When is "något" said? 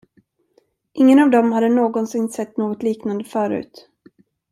2.57-2.83